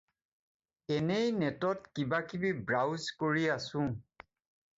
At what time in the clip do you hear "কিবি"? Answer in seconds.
2.33-2.51